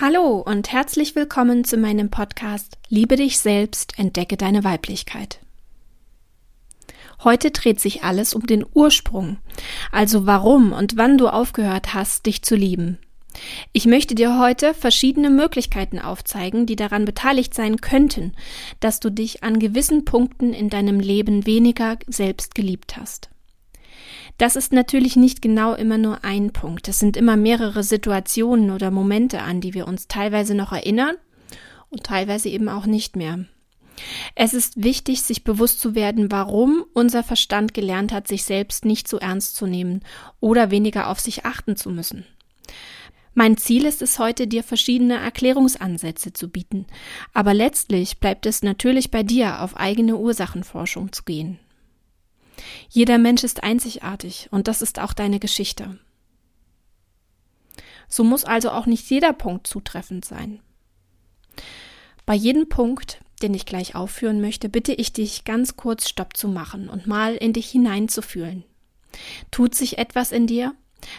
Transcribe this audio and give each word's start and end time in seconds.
Hallo 0.00 0.36
und 0.36 0.70
herzlich 0.70 1.16
willkommen 1.16 1.64
zu 1.64 1.76
meinem 1.76 2.08
Podcast 2.08 2.78
Liebe 2.88 3.16
dich 3.16 3.40
selbst, 3.40 3.98
entdecke 3.98 4.36
deine 4.36 4.62
Weiblichkeit. 4.62 5.40
Heute 7.24 7.50
dreht 7.50 7.80
sich 7.80 8.04
alles 8.04 8.32
um 8.32 8.46
den 8.46 8.64
Ursprung, 8.74 9.38
also 9.90 10.24
warum 10.24 10.70
und 10.70 10.96
wann 10.96 11.18
du 11.18 11.26
aufgehört 11.26 11.94
hast, 11.94 12.26
dich 12.26 12.42
zu 12.42 12.54
lieben. 12.54 12.98
Ich 13.72 13.86
möchte 13.86 14.14
dir 14.14 14.38
heute 14.38 14.72
verschiedene 14.72 15.30
Möglichkeiten 15.30 15.98
aufzeigen, 15.98 16.64
die 16.64 16.76
daran 16.76 17.04
beteiligt 17.04 17.52
sein 17.52 17.80
könnten, 17.80 18.34
dass 18.78 19.00
du 19.00 19.10
dich 19.10 19.42
an 19.42 19.58
gewissen 19.58 20.04
Punkten 20.04 20.52
in 20.52 20.70
deinem 20.70 21.00
Leben 21.00 21.44
weniger 21.44 21.98
selbst 22.06 22.54
geliebt 22.54 22.96
hast. 22.96 23.30
Das 24.38 24.54
ist 24.54 24.72
natürlich 24.72 25.16
nicht 25.16 25.42
genau 25.42 25.74
immer 25.74 25.98
nur 25.98 26.24
ein 26.24 26.52
Punkt. 26.52 26.86
Es 26.86 27.00
sind 27.00 27.16
immer 27.16 27.36
mehrere 27.36 27.82
Situationen 27.82 28.70
oder 28.70 28.92
Momente, 28.92 29.42
an 29.42 29.60
die 29.60 29.74
wir 29.74 29.88
uns 29.88 30.06
teilweise 30.06 30.54
noch 30.54 30.72
erinnern 30.72 31.16
und 31.90 32.04
teilweise 32.04 32.48
eben 32.48 32.68
auch 32.68 32.86
nicht 32.86 33.16
mehr. 33.16 33.44
Es 34.36 34.54
ist 34.54 34.84
wichtig, 34.84 35.22
sich 35.22 35.42
bewusst 35.42 35.80
zu 35.80 35.96
werden, 35.96 36.30
warum 36.30 36.84
unser 36.94 37.24
Verstand 37.24 37.74
gelernt 37.74 38.12
hat, 38.12 38.28
sich 38.28 38.44
selbst 38.44 38.84
nicht 38.84 39.08
so 39.08 39.18
ernst 39.18 39.56
zu 39.56 39.66
nehmen 39.66 40.02
oder 40.38 40.70
weniger 40.70 41.08
auf 41.08 41.18
sich 41.18 41.44
achten 41.44 41.74
zu 41.74 41.90
müssen. 41.90 42.24
Mein 43.34 43.56
Ziel 43.56 43.86
ist 43.86 44.02
es 44.02 44.20
heute, 44.20 44.46
dir 44.46 44.62
verschiedene 44.62 45.16
Erklärungsansätze 45.16 46.32
zu 46.32 46.48
bieten, 46.48 46.86
aber 47.34 47.54
letztlich 47.54 48.18
bleibt 48.18 48.46
es 48.46 48.62
natürlich 48.62 49.10
bei 49.10 49.24
dir, 49.24 49.62
auf 49.62 49.76
eigene 49.76 50.16
Ursachenforschung 50.16 51.12
zu 51.12 51.24
gehen. 51.24 51.58
Jeder 52.88 53.18
Mensch 53.18 53.44
ist 53.44 53.62
einzigartig 53.62 54.48
und 54.50 54.68
das 54.68 54.82
ist 54.82 54.98
auch 54.98 55.12
deine 55.12 55.38
Geschichte. 55.38 55.98
So 58.08 58.24
muss 58.24 58.44
also 58.44 58.70
auch 58.70 58.86
nicht 58.86 59.08
jeder 59.10 59.32
Punkt 59.32 59.66
zutreffend 59.66 60.24
sein. 60.24 60.60
Bei 62.26 62.34
jedem 62.34 62.68
Punkt, 62.68 63.20
den 63.42 63.54
ich 63.54 63.66
gleich 63.66 63.94
aufführen 63.94 64.40
möchte, 64.40 64.68
bitte 64.68 64.92
ich 64.92 65.12
dich 65.12 65.44
ganz 65.44 65.76
kurz 65.76 66.08
Stopp 66.08 66.36
zu 66.36 66.48
machen 66.48 66.88
und 66.88 67.06
mal 67.06 67.34
in 67.34 67.52
dich 67.52 67.70
hineinzufühlen. 67.70 68.64
Tut 69.50 69.74
sich 69.74 69.98
etwas 69.98 70.32
in 70.32 70.46
dir? 70.46 70.74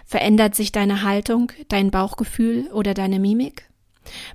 Verändert 0.06 0.56
sich 0.56 0.72
deine 0.72 1.04
Haltung, 1.04 1.52
dein 1.70 1.92
Bauchgefühl 1.92 2.68
oder 2.74 2.94
deine 2.94 3.20
Mimik? 3.20 3.70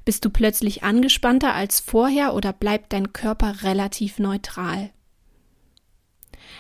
Bist 0.05 0.25
du 0.25 0.31
plötzlich 0.31 0.83
angespannter 0.83 1.55
als 1.55 1.81
vorher 1.81 2.35
oder 2.35 2.53
bleibt 2.53 2.93
dein 2.93 3.13
Körper 3.13 3.63
relativ 3.63 4.19
neutral? 4.19 4.91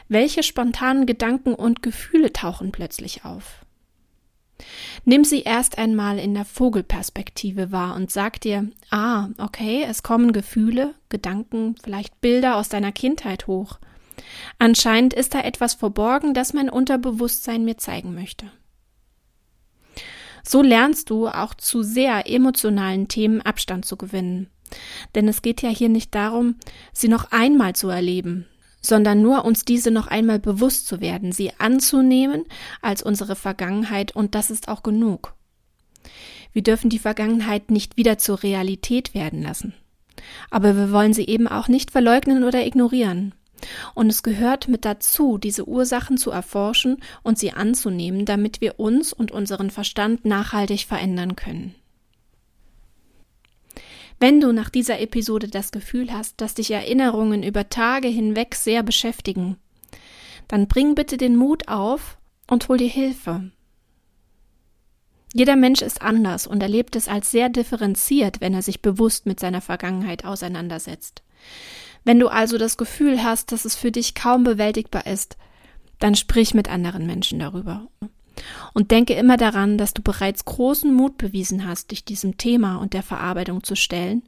Welche 0.09 0.43
spontanen 0.43 1.07
Gedanken 1.07 1.55
und 1.55 1.83
Gefühle 1.83 2.33
tauchen 2.33 2.73
plötzlich 2.73 3.25
auf? 3.25 3.65
Nimm 5.05 5.25
sie 5.25 5.43
erst 5.43 5.79
einmal 5.79 6.19
in 6.19 6.35
der 6.35 6.45
Vogelperspektive 6.45 7.73
wahr 7.73 7.97
und 7.97 8.11
sag 8.11 8.41
dir, 8.41 8.71
ah, 8.91 9.29
okay, 9.39 9.85
es 9.89 10.03
kommen 10.03 10.33
Gefühle, 10.33 10.95
Gedanken, 11.09 11.75
vielleicht 11.83 12.21
Bilder 12.21 12.57
aus 12.57 12.69
deiner 12.69 12.93
Kindheit 12.93 13.47
hoch. 13.47 13.79
Anscheinend 14.59 15.13
ist 15.13 15.35
da 15.35 15.41
etwas 15.41 15.75
verborgen, 15.75 16.35
das 16.35 16.53
mein 16.53 16.71
Unterbewusstsein 16.71 17.65
mir 17.65 17.79
zeigen 17.79 18.15
möchte. 18.15 18.51
So 20.47 20.63
lernst 20.63 21.11
du 21.11 21.27
auch 21.29 21.55
zu 21.55 21.83
sehr 21.83 22.31
emotionalen 22.31 23.09
Themen 23.09 23.41
Abstand 23.41 23.85
zu 23.85 23.97
gewinnen. 23.97 24.51
Denn 25.15 25.27
es 25.27 25.43
geht 25.43 25.63
ja 25.63 25.71
hier 25.71 25.89
nicht 25.89 26.15
darum, 26.15 26.57
sie 26.93 27.09
noch 27.09 27.33
einmal 27.33 27.75
zu 27.75 27.89
erleben, 27.89 28.47
sondern 28.85 29.23
nur 29.23 29.45
uns 29.45 29.65
diese 29.65 29.91
noch 29.91 30.07
einmal 30.07 30.39
bewusst 30.39 30.87
zu 30.87 31.01
werden, 31.01 31.33
sie 31.33 31.53
anzunehmen 31.59 32.45
als 32.83 33.03
unsere 33.03 33.35
Vergangenheit 33.35 34.15
und 34.15 34.35
das 34.35 34.51
ist 34.51 34.69
auch 34.69 34.83
genug. 34.83 35.35
Wir 36.53 36.63
dürfen 36.63 36.91
die 36.91 36.99
Vergangenheit 36.99 37.71
nicht 37.71 37.97
wieder 37.97 38.19
zur 38.19 38.43
Realität 38.43 39.15
werden 39.15 39.43
lassen. 39.43 39.75
Aber 40.51 40.77
wir 40.77 40.93
wollen 40.93 41.13
sie 41.13 41.27
eben 41.27 41.49
auch 41.49 41.69
nicht 41.69 41.91
verleugnen 41.91 42.45
oder 42.45 42.65
ignorieren. 42.65 43.35
Und 43.95 44.11
es 44.11 44.23
gehört 44.23 44.69
mit 44.69 44.85
dazu, 44.85 45.39
diese 45.39 45.67
Ursachen 45.67 46.19
zu 46.19 46.31
erforschen 46.31 46.99
und 47.23 47.39
sie 47.39 47.53
anzunehmen, 47.53 48.25
damit 48.25 48.61
wir 48.61 48.79
uns 48.79 49.13
und 49.13 49.33
unseren 49.33 49.71
Verstand 49.71 50.25
nachhaltig 50.25 50.85
verändern 50.87 51.35
können. 51.37 51.75
Wenn 54.25 54.41
du 54.41 54.53
nach 54.53 54.71
dieser 54.71 55.01
Episode 55.01 55.49
das 55.49 55.71
Gefühl 55.71 56.11
hast, 56.11 56.41
dass 56.41 56.55
dich 56.55 56.71
Erinnerungen 56.71 57.43
über 57.43 57.69
Tage 57.69 58.09
hinweg 58.09 58.55
sehr 58.55 58.83
beschäftigen, 58.83 59.59
dann 60.49 60.67
bring 60.67 60.95
bitte 60.95 61.19
den 61.19 61.37
Mut 61.37 61.69
auf 61.69 62.17
und 62.49 62.67
hol 62.69 62.79
dir 62.79 62.89
Hilfe. 62.89 63.51
Jeder 65.35 65.57
Mensch 65.57 65.83
ist 65.83 66.01
anders 66.01 66.47
und 66.47 66.63
erlebt 66.63 66.97
es 66.97 67.07
als 67.07 67.31
sehr 67.31 67.51
differenziert, 67.51 68.41
wenn 68.41 68.55
er 68.55 68.63
sich 68.63 68.81
bewusst 68.81 69.27
mit 69.27 69.41
seiner 69.41 69.61
Vergangenheit 69.61 70.25
auseinandersetzt. 70.25 71.23
Wenn 72.05 72.19
du 72.19 72.29
also 72.29 72.57
das 72.57 72.79
Gefühl 72.79 73.23
hast, 73.23 73.53
dass 73.53 73.67
es 73.67 73.75
für 73.75 73.93
dich 73.93 74.15
kaum 74.15 74.43
bewältigbar 74.43 75.07
ist, 75.07 75.37
dann 75.99 76.15
sprich 76.15 76.55
mit 76.55 76.71
anderen 76.71 77.05
Menschen 77.05 77.41
darüber. 77.41 77.89
Und 78.73 78.91
denke 78.91 79.15
immer 79.15 79.37
daran, 79.37 79.79
dass 79.79 79.95
du 79.95 80.03
bereits 80.03 80.45
großen 80.45 80.93
Mut 80.93 81.19
bewiesen 81.19 81.67
hast, 81.67 81.91
dich 81.91 82.05
diesem 82.05 82.37
Thema 82.37 82.77
und 82.77 82.93
der 82.93 83.03
Verarbeitung 83.03 83.63
zu 83.63 83.77
stellen 83.77 84.23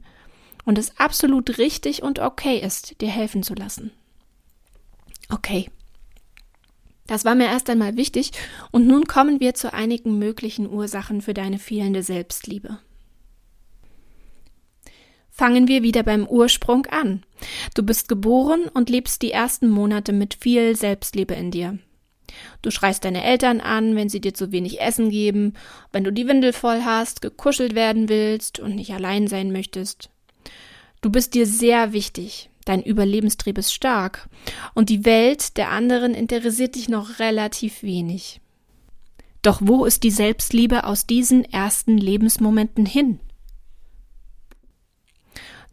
und 0.65 0.77
es 0.77 0.97
absolut 0.99 1.57
richtig 1.57 2.03
und 2.03 2.19
okay 2.19 2.59
ist, 2.59 2.99
dir 3.01 3.09
helfen 3.09 3.41
zu 3.41 3.53
lassen. 3.53 3.91
Okay. 5.29 5.69
Das 7.07 7.23
war 7.23 7.35
mir 7.35 7.45
erst 7.45 7.69
einmal 7.69 7.95
wichtig 7.95 8.31
und 8.71 8.85
nun 8.85 9.05
kommen 9.05 9.39
wir 9.39 9.53
zu 9.53 9.73
einigen 9.73 10.19
möglichen 10.19 10.69
Ursachen 10.69 11.21
für 11.21 11.33
deine 11.33 11.57
fehlende 11.57 12.03
Selbstliebe. 12.03 12.79
Fangen 15.29 15.67
wir 15.67 15.83
wieder 15.83 16.03
beim 16.03 16.27
Ursprung 16.27 16.85
an. 16.87 17.23
Du 17.75 17.83
bist 17.83 18.09
geboren 18.09 18.63
und 18.73 18.89
lebst 18.89 19.21
die 19.21 19.31
ersten 19.31 19.69
Monate 19.69 20.11
mit 20.11 20.33
viel 20.33 20.75
Selbstliebe 20.75 21.35
in 21.35 21.51
dir. 21.51 21.79
Du 22.61 22.71
schreist 22.71 23.05
deine 23.05 23.23
Eltern 23.23 23.61
an, 23.61 23.95
wenn 23.95 24.09
sie 24.09 24.21
dir 24.21 24.33
zu 24.33 24.51
wenig 24.51 24.81
Essen 24.81 25.09
geben, 25.09 25.53
wenn 25.91 26.03
du 26.03 26.11
die 26.11 26.27
Windel 26.27 26.53
voll 26.53 26.81
hast, 26.83 27.21
gekuschelt 27.21 27.75
werden 27.75 28.09
willst 28.09 28.59
und 28.59 28.75
nicht 28.75 28.93
allein 28.93 29.27
sein 29.27 29.51
möchtest. 29.51 30.09
Du 31.01 31.09
bist 31.09 31.33
dir 31.33 31.45
sehr 31.45 31.93
wichtig, 31.93 32.49
dein 32.65 32.81
Überlebenstrieb 32.81 33.57
ist 33.57 33.73
stark 33.73 34.29
und 34.73 34.89
die 34.89 35.05
Welt 35.05 35.57
der 35.57 35.69
anderen 35.69 36.13
interessiert 36.13 36.75
dich 36.75 36.89
noch 36.89 37.19
relativ 37.19 37.83
wenig. 37.83 38.41
Doch 39.41 39.59
wo 39.61 39.85
ist 39.85 40.03
die 40.03 40.11
Selbstliebe 40.11 40.83
aus 40.83 41.05
diesen 41.05 41.45
ersten 41.45 41.97
Lebensmomenten 41.97 42.85
hin? 42.85 43.19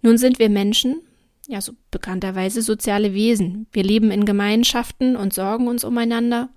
Nun 0.03 0.19
sind 0.19 0.39
wir 0.39 0.51
Menschen 0.51 1.01
ja, 1.47 1.61
so 1.61 1.73
bekannterweise 1.91 2.63
soziale 2.63 3.15
Wesen. 3.15 3.67
Wir 3.73 3.83
leben 3.83 4.11
in 4.11 4.25
Gemeinschaften 4.25 5.17
und 5.17 5.35
sorgen 5.35 5.69
uns 5.69 5.85
umeinander. 5.85 6.49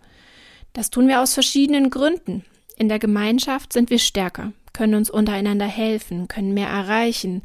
Das 0.74 0.90
tun 0.90 1.08
wir 1.08 1.22
aus 1.22 1.34
verschiedenen 1.34 1.90
Gründen. 1.90 2.46
In 2.78 2.90
der 2.90 3.00
Gemeinschaft 3.00 3.74
sind 3.74 3.90
wir 3.90 4.00
stärker, 4.00 4.54
können 4.72 4.96
uns 4.96 5.10
untereinander 5.10 5.66
helfen, 5.66 6.28
können 6.28 6.54
mehr 6.54 6.68
erreichen, 6.68 7.42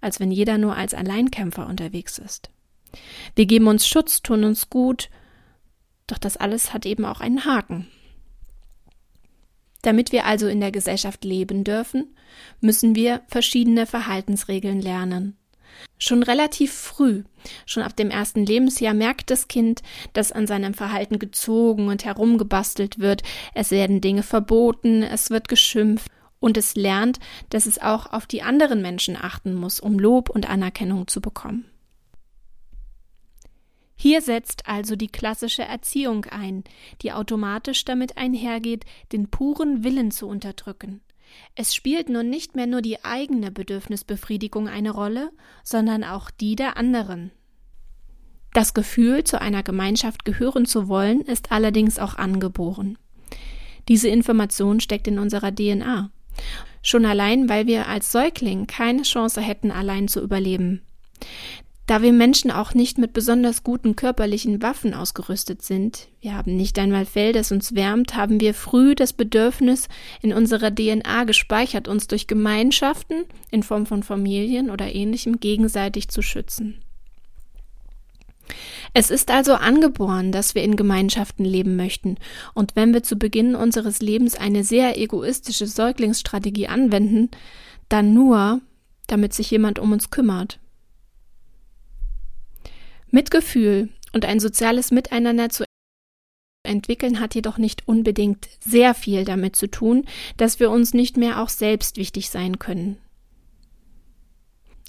als 0.00 0.20
wenn 0.20 0.30
jeder 0.30 0.58
nur 0.58 0.76
als 0.76 0.94
Alleinkämpfer 0.94 1.66
unterwegs 1.66 2.18
ist. 2.18 2.50
Wir 3.34 3.46
geben 3.46 3.66
uns 3.66 3.86
Schutz, 3.86 4.22
tun 4.22 4.44
uns 4.44 4.70
gut, 4.70 5.10
doch 6.06 6.18
das 6.18 6.36
alles 6.36 6.72
hat 6.72 6.86
eben 6.86 7.04
auch 7.04 7.20
einen 7.20 7.44
Haken. 7.44 7.88
Damit 9.82 10.12
wir 10.12 10.24
also 10.24 10.46
in 10.46 10.60
der 10.60 10.72
Gesellschaft 10.72 11.24
leben 11.24 11.64
dürfen, 11.64 12.16
müssen 12.60 12.94
wir 12.94 13.22
verschiedene 13.28 13.86
Verhaltensregeln 13.86 14.80
lernen. 14.80 15.36
Schon 15.98 16.22
relativ 16.22 16.72
früh, 16.72 17.24
schon 17.64 17.82
ab 17.82 17.96
dem 17.96 18.10
ersten 18.10 18.44
Lebensjahr 18.44 18.94
merkt 18.94 19.30
das 19.30 19.48
Kind, 19.48 19.82
dass 20.12 20.32
an 20.32 20.46
seinem 20.46 20.74
Verhalten 20.74 21.18
gezogen 21.18 21.88
und 21.88 22.04
herumgebastelt 22.04 22.98
wird, 22.98 23.22
es 23.54 23.70
werden 23.70 24.00
Dinge 24.00 24.22
verboten, 24.22 25.02
es 25.02 25.30
wird 25.30 25.48
geschimpft 25.48 26.10
und 26.38 26.56
es 26.56 26.76
lernt, 26.76 27.18
dass 27.50 27.66
es 27.66 27.80
auch 27.80 28.12
auf 28.12 28.26
die 28.26 28.42
anderen 28.42 28.82
Menschen 28.82 29.16
achten 29.16 29.54
muss, 29.54 29.80
um 29.80 29.98
Lob 29.98 30.28
und 30.28 30.48
Anerkennung 30.48 31.08
zu 31.08 31.20
bekommen. 31.20 31.64
Hier 33.98 34.20
setzt 34.20 34.68
also 34.68 34.94
die 34.94 35.08
klassische 35.08 35.62
Erziehung 35.62 36.26
ein, 36.26 36.64
die 37.00 37.12
automatisch 37.12 37.84
damit 37.86 38.18
einhergeht, 38.18 38.84
den 39.12 39.30
puren 39.30 39.84
Willen 39.84 40.10
zu 40.10 40.28
unterdrücken. 40.28 41.00
Es 41.54 41.74
spielt 41.74 42.08
nun 42.08 42.28
nicht 42.28 42.56
mehr 42.56 42.66
nur 42.66 42.82
die 42.82 43.04
eigene 43.04 43.50
Bedürfnisbefriedigung 43.50 44.68
eine 44.68 44.90
Rolle, 44.90 45.30
sondern 45.62 46.04
auch 46.04 46.30
die 46.30 46.56
der 46.56 46.76
anderen. 46.76 47.30
Das 48.52 48.72
Gefühl, 48.72 49.24
zu 49.24 49.40
einer 49.40 49.62
Gemeinschaft 49.62 50.24
gehören 50.24 50.64
zu 50.64 50.88
wollen, 50.88 51.20
ist 51.20 51.52
allerdings 51.52 51.98
auch 51.98 52.14
angeboren. 52.14 52.96
Diese 53.88 54.08
Information 54.08 54.80
steckt 54.80 55.06
in 55.08 55.18
unserer 55.18 55.54
DNA. 55.54 56.10
Schon 56.82 57.04
allein, 57.04 57.48
weil 57.48 57.66
wir 57.66 57.86
als 57.86 58.12
Säugling 58.12 58.66
keine 58.66 59.02
Chance 59.02 59.40
hätten, 59.40 59.70
allein 59.70 60.08
zu 60.08 60.22
überleben. 60.22 60.82
Da 61.86 62.02
wir 62.02 62.12
Menschen 62.12 62.50
auch 62.50 62.74
nicht 62.74 62.98
mit 62.98 63.12
besonders 63.12 63.62
guten 63.62 63.94
körperlichen 63.94 64.60
Waffen 64.60 64.92
ausgerüstet 64.92 65.62
sind, 65.62 66.08
wir 66.20 66.34
haben 66.34 66.56
nicht 66.56 66.76
einmal 66.80 67.06
Fell, 67.06 67.32
das 67.32 67.52
uns 67.52 67.76
wärmt, 67.76 68.16
haben 68.16 68.40
wir 68.40 68.54
früh 68.54 68.96
das 68.96 69.12
Bedürfnis 69.12 69.88
in 70.20 70.32
unserer 70.32 70.74
DNA 70.74 71.24
gespeichert, 71.24 71.86
uns 71.86 72.08
durch 72.08 72.26
Gemeinschaften 72.26 73.24
in 73.52 73.62
Form 73.62 73.86
von 73.86 74.02
Familien 74.02 74.70
oder 74.70 74.92
ähnlichem 74.92 75.38
gegenseitig 75.38 76.08
zu 76.08 76.22
schützen. 76.22 76.80
Es 78.92 79.10
ist 79.10 79.30
also 79.30 79.54
angeboren, 79.54 80.32
dass 80.32 80.56
wir 80.56 80.64
in 80.64 80.76
Gemeinschaften 80.76 81.44
leben 81.44 81.76
möchten, 81.76 82.16
und 82.54 82.74
wenn 82.74 82.94
wir 82.94 83.04
zu 83.04 83.16
Beginn 83.16 83.54
unseres 83.54 84.00
Lebens 84.00 84.34
eine 84.34 84.64
sehr 84.64 84.98
egoistische 84.98 85.66
Säuglingsstrategie 85.66 86.66
anwenden, 86.66 87.30
dann 87.88 88.12
nur, 88.12 88.60
damit 89.06 89.34
sich 89.34 89.50
jemand 89.52 89.78
um 89.78 89.92
uns 89.92 90.10
kümmert. 90.10 90.58
Mitgefühl 93.10 93.88
und 94.12 94.24
ein 94.24 94.40
soziales 94.40 94.90
Miteinander 94.90 95.48
zu 95.48 95.64
entwickeln 96.66 97.20
hat 97.20 97.34
jedoch 97.34 97.58
nicht 97.58 97.86
unbedingt 97.86 98.48
sehr 98.60 98.94
viel 98.94 99.24
damit 99.24 99.56
zu 99.56 99.68
tun, 99.68 100.04
dass 100.36 100.60
wir 100.60 100.70
uns 100.70 100.94
nicht 100.94 101.16
mehr 101.16 101.40
auch 101.40 101.48
selbst 101.48 101.96
wichtig 101.96 102.30
sein 102.30 102.58
können. 102.58 102.98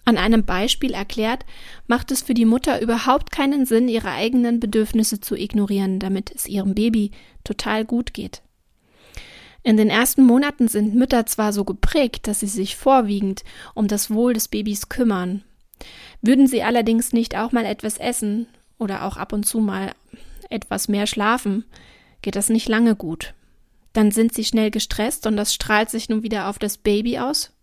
An 0.08 0.18
einem 0.18 0.46
Beispiel 0.46 0.94
erklärt, 0.94 1.46
macht 1.86 2.12
es 2.12 2.22
für 2.22 2.34
die 2.34 2.46
Mutter 2.46 2.82
überhaupt 2.82 3.30
keinen 3.30 3.66
Sinn, 3.66 3.90
ihre 3.90 4.12
eigenen 4.12 4.62
Bedürfnisse 4.62 5.20
zu 5.20 5.36
ignorieren, 5.36 6.00
damit 6.00 6.32
es 6.34 6.48
ihrem 6.48 6.76
Baby 6.76 7.12
total 7.44 7.84
gut 7.84 8.14
geht. 8.14 8.42
In 9.64 9.76
den 9.76 9.90
ersten 9.90 10.24
Monaten 10.24 10.70
sind 10.70 10.96
Mütter 10.96 11.26
zwar 11.26 11.52
so 11.52 11.66
geprägt, 11.66 12.28
dass 12.28 12.40
sie 12.40 12.48
sich 12.48 12.78
vorwiegend 12.78 13.44
um 13.74 13.90
das 13.90 14.10
Wohl 14.10 14.34
des 14.34 14.48
Babys 14.48 14.88
kümmern, 14.88 15.44
würden 16.22 16.48
sie 16.48 16.64
allerdings 16.64 17.14
nicht 17.14 17.38
auch 17.38 17.52
mal 17.52 17.66
etwas 17.66 17.98
essen 17.98 18.48
oder 18.78 19.06
auch 19.06 19.18
ab 19.18 19.34
und 19.34 19.46
zu 19.46 19.60
mal 19.60 19.92
etwas 20.50 20.88
mehr 20.88 21.08
schlafen, 21.08 21.66
geht 22.22 22.36
das 22.36 22.50
nicht 22.50 22.70
lange 22.70 22.96
gut. 22.96 23.34
Dann 23.94 24.12
sind 24.12 24.34
sie 24.34 24.44
schnell 24.44 24.72
gestresst 24.72 25.28
und 25.28 25.38
das 25.38 25.54
strahlt 25.54 25.90
sich 25.90 26.10
nun 26.10 26.24
wieder 26.24 26.50
auf 26.50 26.60
das 26.60 26.78
Baby 26.78 27.20
aus. 27.20 27.54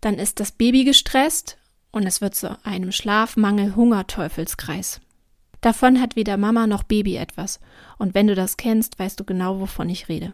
Dann 0.00 0.14
ist 0.14 0.38
das 0.40 0.52
Baby 0.52 0.84
gestresst 0.84 1.58
und 1.90 2.06
es 2.06 2.20
wird 2.20 2.34
zu 2.34 2.58
einem 2.64 2.92
Schlafmangel-Hunger-Teufelskreis. 2.92 5.00
Davon 5.60 6.00
hat 6.00 6.16
weder 6.16 6.38
Mama 6.38 6.66
noch 6.66 6.82
Baby 6.84 7.16
etwas, 7.16 7.60
und 7.98 8.14
wenn 8.14 8.26
du 8.26 8.34
das 8.34 8.56
kennst, 8.56 8.98
weißt 8.98 9.20
du 9.20 9.24
genau, 9.24 9.60
wovon 9.60 9.90
ich 9.90 10.08
rede. 10.08 10.32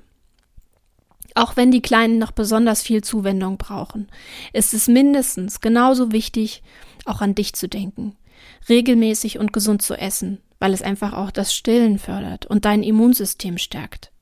Auch 1.37 1.55
wenn 1.55 1.71
die 1.71 1.83
Kleinen 1.83 2.19
noch 2.19 2.33
besonders 2.33 2.81
viel 2.81 3.05
Zuwendung 3.05 3.59
brauchen, 3.59 4.09
ist 4.55 4.73
es 4.73 4.89
mindestens 4.89 5.61
genauso 5.61 6.11
wichtig, 6.11 6.63
auch 7.05 7.21
an 7.21 7.35
dich 7.35 7.53
zu 7.53 7.69
denken, 7.69 8.17
regelmäßig 8.71 9.39
und 9.39 9.53
gesund 9.53 9.83
zu 9.83 9.95
essen, 9.95 10.41
weil 10.61 10.73
es 10.73 10.81
einfach 10.81 11.13
auch 11.13 11.31
das 11.31 11.55
Stillen 11.55 11.99
fördert 11.99 12.47
und 12.47 12.65
dein 12.65 12.83
Immunsystem 12.83 13.59
stärkt. 13.59 14.13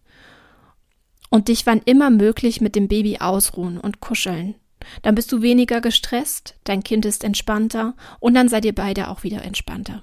Und 1.31 1.47
dich 1.47 1.67
wann 1.67 1.83
immer 1.85 2.11
möglich 2.11 2.61
mit 2.61 2.75
dem 2.75 2.89
Baby 2.89 3.19
ausruhen 3.19 3.79
und 3.79 4.01
kuscheln. 4.01 4.57
Dann 5.03 5.15
bist 5.15 5.31
du 5.31 5.41
weniger 5.41 5.81
gestresst, 5.81 6.57
dein 6.65 6.83
Kind 6.83 7.07
ist 7.07 7.23
entspannter 7.23 7.95
und 8.19 8.35
dann 8.35 8.49
seid 8.49 8.65
ihr 8.65 8.75
beide 8.75 9.09
auch 9.09 9.23
wieder 9.23 9.43
entspannter. 9.43 10.03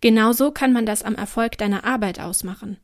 Genauso 0.00 0.52
kann 0.52 0.72
man 0.72 0.86
das 0.86 1.02
am 1.02 1.16
Erfolg 1.16 1.58
deiner 1.58 1.82
Arbeit 1.82 2.20
ausmachen. 2.20 2.78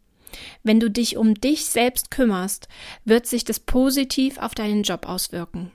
Wenn 0.62 0.80
du 0.80 0.90
dich 0.90 1.16
um 1.16 1.34
dich 1.34 1.64
selbst 1.66 2.10
kümmerst, 2.10 2.68
wird 3.04 3.26
sich 3.26 3.44
das 3.44 3.60
positiv 3.60 4.38
auf 4.38 4.54
deinen 4.54 4.82
Job 4.82 5.06
auswirken. 5.06 5.70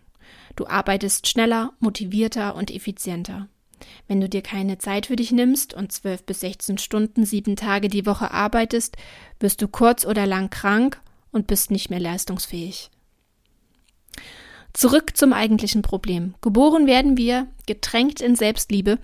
Du 0.56 0.68
arbeitest 0.68 1.28
schneller, 1.28 1.74
motivierter 1.80 2.56
und 2.56 2.70
effizienter. 2.72 3.48
Wenn 4.08 4.22
du 4.22 4.30
dir 4.30 4.42
keine 4.42 4.78
Zeit 4.78 5.08
für 5.08 5.16
dich 5.16 5.32
nimmst 5.32 5.74
und 5.74 5.92
zwölf 5.92 6.24
bis 6.24 6.40
sechzehn 6.40 6.78
Stunden 6.78 7.26
sieben 7.26 7.56
Tage 7.56 7.90
die 7.90 8.06
Woche 8.06 8.32
arbeitest, 8.32 8.96
wirst 9.40 9.62
du 9.62 9.68
kurz 9.68 10.06
oder 10.06 10.26
lang 10.26 10.50
krank 10.50 11.02
und 11.32 11.48
bist 11.48 11.72
nicht 11.72 11.90
mehr 11.90 12.00
leistungsfähig. 12.00 12.92
Zurück 14.74 15.18
zum 15.18 15.34
eigentlichen 15.34 15.82
Problem. 15.82 16.36
Geboren 16.42 16.88
werden 16.88 17.18
wir 17.18 17.48
getränkt 17.66 18.22
in 18.22 18.36
Selbstliebe, 18.36 19.00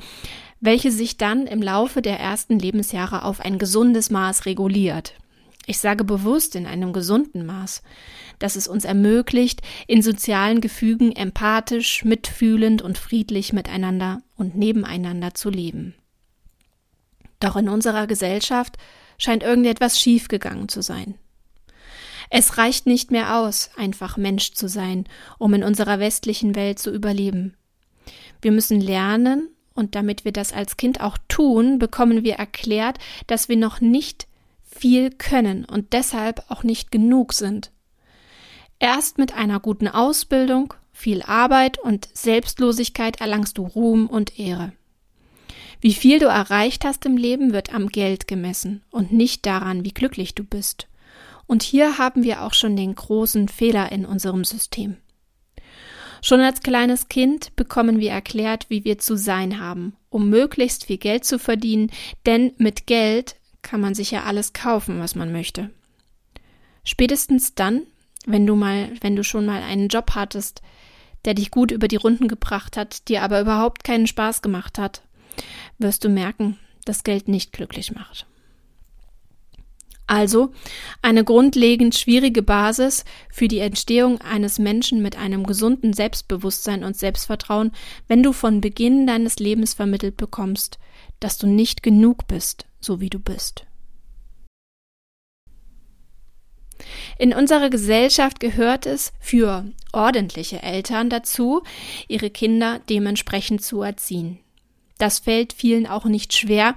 welche 0.62 0.92
sich 0.92 1.18
dann 1.18 1.46
im 1.46 1.62
Laufe 1.62 2.02
der 2.02 2.20
ersten 2.20 2.58
Lebensjahre 2.58 3.24
auf 3.24 3.40
ein 3.40 3.58
gesundes 3.58 4.10
Maß 4.10 4.46
reguliert. 4.46 5.14
Ich 5.70 5.78
sage 5.78 6.04
bewusst 6.04 6.56
in 6.56 6.66
einem 6.66 6.94
gesunden 6.94 7.46
Maß, 7.46 7.84
dass 8.40 8.56
es 8.56 8.68
uns 8.68 8.86
ermöglicht, 8.86 9.62
in 9.86 10.02
sozialen 10.02 10.62
Gefügen 10.62 11.12
empathisch, 11.12 12.04
mitfühlend 12.04 12.82
und 12.82 12.98
friedlich 12.98 13.54
miteinander 13.54 14.24
und 14.36 14.58
nebeneinander 14.58 15.36
zu 15.36 15.52
leben. 15.52 15.94
Doch 17.40 17.56
in 17.56 17.70
unserer 17.70 18.08
Gesellschaft 18.08 18.78
scheint 19.20 19.44
irgendetwas 19.44 20.00
schiefgegangen 20.00 20.70
zu 20.70 20.82
sein. 20.82 21.14
Es 22.32 22.58
reicht 22.58 22.88
nicht 22.88 23.12
mehr 23.12 23.38
aus, 23.38 23.70
einfach 23.78 24.18
Mensch 24.18 24.54
zu 24.54 24.68
sein, 24.68 25.06
um 25.38 25.54
in 25.54 25.64
unserer 25.64 26.00
westlichen 26.00 26.56
Welt 26.56 26.80
zu 26.80 26.92
überleben. 26.92 27.56
Wir 28.42 28.52
müssen 28.52 28.82
lernen, 28.82 29.50
und 29.76 29.94
damit 29.94 30.26
wir 30.26 30.32
das 30.32 30.52
als 30.52 30.78
Kind 30.78 31.00
auch 31.00 31.20
tun, 31.28 31.78
bekommen 31.78 32.24
wir 32.24 32.38
erklärt, 32.38 32.98
dass 33.28 33.50
wir 33.50 33.56
noch 33.56 33.82
nicht 33.82 34.29
viel 34.70 35.10
können 35.10 35.66
und 35.66 35.94
deshalb 35.94 36.44
auch 36.50 36.64
nicht 36.64 36.92
genug 36.92 37.34
sind. 37.34 37.72
Erst 38.80 39.18
mit 39.18 39.36
einer 39.36 39.60
guten 39.60 39.88
Ausbildung, 39.88 40.74
viel 40.94 41.22
Arbeit 41.22 41.80
und 41.80 42.08
Selbstlosigkeit 42.14 43.20
erlangst 43.20 43.58
du 43.58 43.66
Ruhm 43.66 44.08
und 44.08 44.40
Ehre. 44.40 44.72
Wie 45.82 45.94
viel 45.94 46.20
du 46.20 46.28
erreicht 46.28 46.86
hast 46.86 47.06
im 47.06 47.18
Leben, 47.18 47.54
wird 47.54 47.74
am 47.74 47.88
Geld 47.88 48.28
gemessen 48.28 48.84
und 48.92 49.12
nicht 49.12 49.46
daran, 49.46 49.86
wie 49.86 49.94
glücklich 49.94 50.36
du 50.36 50.44
bist. 50.44 50.88
Und 51.48 51.64
hier 51.64 51.98
haben 51.98 52.24
wir 52.24 52.44
auch 52.44 52.54
schon 52.54 52.76
den 52.76 52.94
großen 52.94 53.48
Fehler 53.48 53.92
in 53.92 54.06
unserem 54.06 54.44
System. 54.44 54.98
Schon 56.22 56.42
als 56.42 56.62
kleines 56.62 57.08
Kind 57.08 57.56
bekommen 57.56 58.00
wir 58.00 58.12
erklärt, 58.12 58.70
wie 58.70 58.84
wir 58.84 59.00
zu 59.00 59.16
sein 59.16 59.60
haben, 59.60 59.96
um 60.10 60.30
möglichst 60.30 60.86
viel 60.86 60.98
Geld 60.98 61.24
zu 61.24 61.40
verdienen, 61.40 61.92
denn 62.26 62.52
mit 62.58 62.88
Geld 62.88 63.36
kann 63.62 63.82
man 63.82 63.96
sich 63.96 64.12
ja 64.12 64.24
alles 64.24 64.54
kaufen, 64.54 65.00
was 65.00 65.16
man 65.16 65.32
möchte. 65.32 65.70
Spätestens 66.84 67.56
dann, 67.56 67.84
wenn 68.26 68.48
du 68.48 68.56
mal, 68.56 68.92
wenn 69.02 69.16
du 69.16 69.24
schon 69.24 69.46
mal 69.46 69.62
einen 69.62 69.90
Job 69.90 70.12
hattest, 70.16 70.62
der 71.26 71.34
dich 71.34 71.52
gut 71.52 71.72
über 71.72 71.88
die 71.88 71.98
Runden 71.98 72.28
gebracht 72.28 72.78
hat, 72.78 73.08
dir 73.10 73.24
aber 73.24 73.42
überhaupt 73.42 73.84
keinen 73.84 74.08
Spaß 74.08 74.42
gemacht 74.42 74.78
hat, 74.78 75.02
wirst 75.78 76.04
du 76.04 76.10
merken, 76.10 76.58
dass 76.86 77.04
Geld 77.04 77.28
nicht 77.28 77.52
glücklich 77.52 77.94
macht. 77.94 78.26
Also 80.08 80.52
eine 81.04 81.24
grundlegend 81.24 81.96
schwierige 81.96 82.42
Basis 82.42 83.06
für 83.30 83.48
die 83.48 83.60
Entstehung 83.60 84.20
eines 84.22 84.58
Menschen 84.58 85.04
mit 85.04 85.16
einem 85.16 85.46
gesunden 85.46 85.94
Selbstbewusstsein 85.94 86.84
und 86.84 86.98
Selbstvertrauen, 86.98 87.72
wenn 88.08 88.24
du 88.24 88.34
von 88.34 88.60
Beginn 88.60 89.06
deines 89.06 89.38
Lebens 89.38 89.76
vermittelt 89.76 90.18
bekommst, 90.18 90.80
dass 91.20 91.38
du 91.38 91.46
nicht 91.46 91.84
genug 91.84 92.26
bist, 92.26 92.66
so 92.80 93.00
wie 93.00 93.10
du 93.10 93.20
bist. 93.20 93.66
In 97.18 97.34
unserer 97.34 97.70
Gesellschaft 97.70 98.40
gehört 98.40 98.86
es 98.86 99.12
für 99.20 99.66
ordentliche 99.92 100.64
Eltern 100.64 101.10
dazu, 101.10 101.62
ihre 102.08 102.30
Kinder 102.30 102.80
dementsprechend 102.90 103.62
zu 103.62 103.82
erziehen. 103.82 104.40
Das 104.98 105.20
fällt 105.20 105.54
vielen 105.54 105.88
auch 105.88 106.06
nicht 106.06 106.34
schwer. 106.34 106.76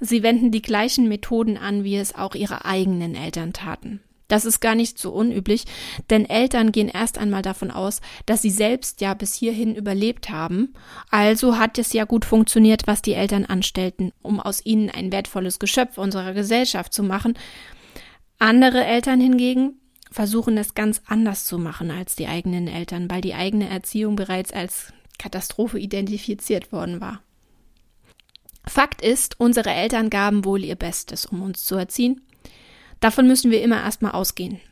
Sie 0.00 0.22
wenden 0.22 0.50
die 0.50 0.62
gleichen 0.62 1.08
Methoden 1.08 1.56
an, 1.56 1.84
wie 1.84 1.96
es 1.96 2.14
auch 2.14 2.34
ihre 2.34 2.64
eigenen 2.64 3.14
Eltern 3.14 3.52
taten. 3.52 4.00
Das 4.28 4.44
ist 4.44 4.60
gar 4.60 4.74
nicht 4.74 4.98
so 4.98 5.10
unüblich, 5.12 5.64
denn 6.08 6.28
Eltern 6.28 6.72
gehen 6.72 6.88
erst 6.88 7.18
einmal 7.18 7.42
davon 7.42 7.70
aus, 7.70 8.00
dass 8.26 8.42
sie 8.42 8.50
selbst 8.50 9.00
ja 9.00 9.14
bis 9.14 9.34
hierhin 9.34 9.74
überlebt 9.74 10.30
haben. 10.30 10.72
Also 11.10 11.58
hat 11.58 11.78
es 11.78 11.92
ja 11.92 12.04
gut 12.04 12.24
funktioniert, 12.24 12.86
was 12.86 13.02
die 13.02 13.14
Eltern 13.14 13.44
anstellten, 13.44 14.12
um 14.22 14.40
aus 14.40 14.64
ihnen 14.64 14.90
ein 14.90 15.12
wertvolles 15.12 15.58
Geschöpf 15.58 15.98
unserer 15.98 16.32
Gesellschaft 16.32 16.94
zu 16.94 17.02
machen. 17.02 17.34
Andere 18.38 18.84
Eltern 18.84 19.20
hingegen 19.20 19.78
versuchen 20.10 20.56
es 20.56 20.74
ganz 20.74 21.02
anders 21.06 21.44
zu 21.44 21.58
machen 21.58 21.90
als 21.90 22.16
die 22.16 22.26
eigenen 22.26 22.68
Eltern, 22.68 23.10
weil 23.10 23.20
die 23.20 23.34
eigene 23.34 23.68
Erziehung 23.68 24.16
bereits 24.16 24.52
als 24.52 24.92
Katastrophe 25.18 25.78
identifiziert 25.78 26.72
worden 26.72 27.00
war. 27.00 27.20
Fakt 28.66 29.02
ist, 29.02 29.38
unsere 29.38 29.70
Eltern 29.70 30.10
gaben 30.10 30.44
wohl 30.44 30.64
ihr 30.64 30.76
Bestes, 30.76 31.26
um 31.26 31.42
uns 31.42 31.64
zu 31.64 31.74
erziehen. 31.74 32.22
Davon 33.04 33.26
müssen 33.26 33.50
wir 33.50 33.60
immer 33.60 33.82
erstmal 33.82 34.12
ausgehen. 34.12 34.62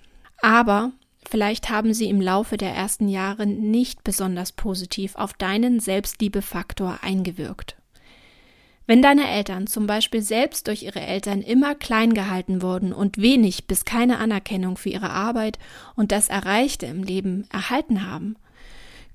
Aber 0.41 0.93
vielleicht 1.29 1.69
haben 1.69 1.93
sie 1.93 2.09
im 2.09 2.19
Laufe 2.19 2.57
der 2.57 2.71
ersten 2.71 3.07
Jahre 3.07 3.47
nicht 3.47 4.05
besonders 4.05 4.53
positiv 4.53 5.17
auf 5.17 5.35
deinen 5.35 5.81
Selbstliebefaktor 5.81 7.01
eingewirkt. 7.03 7.77
Wenn 8.87 9.03
deine 9.03 9.29
Eltern 9.29 9.67
zum 9.67 9.87
Beispiel 9.87 10.23
selbst 10.23 10.67
durch 10.69 10.83
ihre 10.83 11.03
Eltern 11.03 11.43
immer 11.43 11.75
klein 11.75 12.15
gehalten 12.15 12.63
wurden 12.63 12.95
und 12.95 13.19
wenig 13.19 13.67
bis 13.67 13.85
keine 13.85 14.17
Anerkennung 14.17 14.79
für 14.79 14.89
ihre 14.89 15.11
Arbeit 15.11 15.59
und 15.95 16.11
das 16.11 16.31
Erreichte 16.31 16.87
im 16.87 17.03
Leben 17.03 17.47
erhalten 17.53 18.07
haben, 18.11 18.37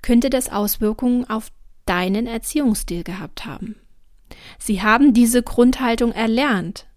könnte 0.00 0.30
das 0.30 0.48
Auswirkungen 0.48 1.28
auf 1.28 1.50
deinen 1.86 2.28
Erziehungsstil 2.28 3.02
gehabt 3.02 3.46
haben. 3.46 3.74
Sie 4.60 4.80
haben 4.80 5.12
diese 5.12 5.42
Grundhaltung 5.42 6.12
erlernt. 6.12 6.87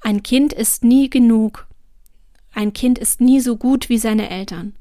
Ein 0.00 0.22
Kind 0.22 0.52
ist 0.52 0.84
nie 0.84 1.10
genug. 1.10 1.66
Ein 2.52 2.72
Kind 2.72 2.98
ist 2.98 3.20
nie 3.20 3.40
so 3.40 3.56
gut 3.56 3.88
wie 3.88 3.98
seine 3.98 4.30
Eltern. 4.30 4.74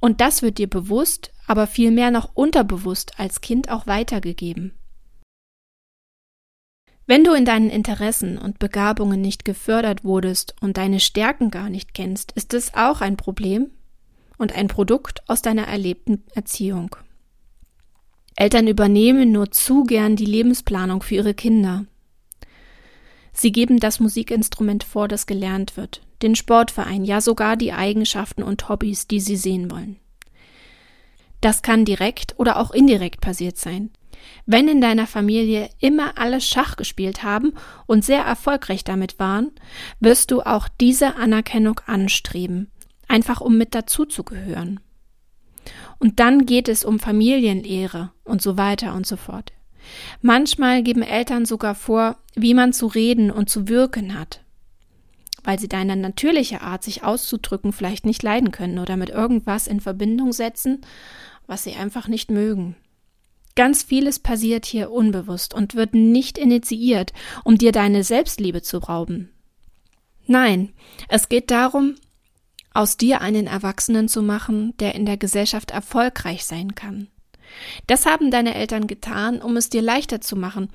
Und 0.00 0.20
das 0.20 0.42
wird 0.42 0.58
dir 0.58 0.68
bewusst, 0.68 1.32
aber 1.46 1.66
vielmehr 1.66 2.10
noch 2.10 2.30
unterbewusst 2.34 3.18
als 3.18 3.40
Kind 3.40 3.70
auch 3.70 3.86
weitergegeben. 3.86 4.72
Wenn 7.08 7.22
du 7.22 7.34
in 7.34 7.44
deinen 7.44 7.70
Interessen 7.70 8.36
und 8.36 8.58
Begabungen 8.58 9.20
nicht 9.20 9.44
gefördert 9.44 10.04
wurdest 10.04 10.56
und 10.60 10.76
deine 10.76 10.98
Stärken 10.98 11.50
gar 11.50 11.70
nicht 11.70 11.94
kennst, 11.94 12.32
ist 12.32 12.52
es 12.52 12.74
auch 12.74 13.00
ein 13.00 13.16
Problem 13.16 13.70
und 14.38 14.56
ein 14.56 14.66
Produkt 14.66 15.22
aus 15.28 15.40
deiner 15.40 15.68
erlebten 15.68 16.24
Erziehung. 16.34 16.96
Eltern 18.34 18.66
übernehmen 18.66 19.32
nur 19.32 19.50
zu 19.50 19.84
gern 19.84 20.16
die 20.16 20.26
Lebensplanung 20.26 21.02
für 21.02 21.14
ihre 21.14 21.32
Kinder. 21.32 21.86
Sie 23.36 23.52
geben 23.52 23.80
das 23.80 24.00
Musikinstrument 24.00 24.82
vor, 24.82 25.08
das 25.08 25.26
gelernt 25.26 25.76
wird, 25.76 26.00
den 26.22 26.34
Sportverein, 26.34 27.04
ja 27.04 27.20
sogar 27.20 27.56
die 27.56 27.74
Eigenschaften 27.74 28.42
und 28.42 28.70
Hobbys, 28.70 29.08
die 29.08 29.20
sie 29.20 29.36
sehen 29.36 29.70
wollen. 29.70 29.96
Das 31.42 31.60
kann 31.60 31.84
direkt 31.84 32.34
oder 32.38 32.58
auch 32.58 32.70
indirekt 32.70 33.20
passiert 33.20 33.58
sein. 33.58 33.90
Wenn 34.46 34.68
in 34.68 34.80
deiner 34.80 35.06
Familie 35.06 35.68
immer 35.80 36.16
alle 36.16 36.40
Schach 36.40 36.76
gespielt 36.76 37.22
haben 37.22 37.52
und 37.84 38.06
sehr 38.06 38.22
erfolgreich 38.22 38.84
damit 38.84 39.18
waren, 39.18 39.52
wirst 40.00 40.30
du 40.30 40.40
auch 40.40 40.68
diese 40.80 41.16
Anerkennung 41.16 41.78
anstreben, 41.84 42.70
einfach 43.06 43.42
um 43.42 43.58
mit 43.58 43.74
dazuzugehören. 43.74 44.80
Und 45.98 46.20
dann 46.20 46.46
geht 46.46 46.70
es 46.70 46.86
um 46.86 46.98
Familienehre 46.98 48.12
und 48.24 48.40
so 48.40 48.56
weiter 48.56 48.94
und 48.94 49.06
so 49.06 49.18
fort. 49.18 49.52
Manchmal 50.22 50.82
geben 50.82 51.02
Eltern 51.02 51.46
sogar 51.46 51.74
vor, 51.74 52.16
wie 52.34 52.54
man 52.54 52.72
zu 52.72 52.86
reden 52.86 53.30
und 53.30 53.50
zu 53.50 53.68
wirken 53.68 54.18
hat, 54.18 54.40
weil 55.44 55.58
sie 55.58 55.68
deine 55.68 55.96
natürliche 55.96 56.62
Art, 56.62 56.84
sich 56.84 57.02
auszudrücken, 57.02 57.72
vielleicht 57.72 58.06
nicht 58.06 58.22
leiden 58.22 58.50
können 58.50 58.78
oder 58.78 58.96
mit 58.96 59.10
irgendwas 59.10 59.66
in 59.66 59.80
Verbindung 59.80 60.32
setzen, 60.32 60.80
was 61.46 61.64
sie 61.64 61.74
einfach 61.74 62.08
nicht 62.08 62.30
mögen. 62.30 62.76
Ganz 63.54 63.82
vieles 63.82 64.18
passiert 64.18 64.66
hier 64.66 64.90
unbewusst 64.90 65.54
und 65.54 65.74
wird 65.74 65.94
nicht 65.94 66.36
initiiert, 66.36 67.14
um 67.42 67.56
dir 67.56 67.72
deine 67.72 68.04
Selbstliebe 68.04 68.60
zu 68.60 68.78
rauben. 68.78 69.30
Nein, 70.26 70.74
es 71.08 71.28
geht 71.28 71.50
darum, 71.50 71.94
aus 72.74 72.98
dir 72.98 73.22
einen 73.22 73.46
Erwachsenen 73.46 74.08
zu 74.08 74.22
machen, 74.22 74.76
der 74.78 74.94
in 74.94 75.06
der 75.06 75.16
Gesellschaft 75.16 75.70
erfolgreich 75.70 76.44
sein 76.44 76.74
kann. 76.74 77.08
Das 77.86 78.06
haben 78.06 78.30
deine 78.30 78.54
Eltern 78.54 78.86
getan, 78.86 79.40
um 79.40 79.56
es 79.56 79.70
dir 79.70 79.82
leichter 79.82 80.20
zu 80.20 80.36
machen. 80.36 80.70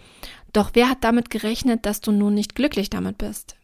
Doch 0.54 0.72
wer 0.74 0.90
hat 0.90 1.04
damit 1.04 1.30
gerechnet, 1.30 1.86
dass 1.86 2.02
du 2.02 2.12
nun 2.12 2.34
nicht 2.34 2.56
glücklich 2.56 2.90
damit 2.90 3.18
bist? 3.18 3.56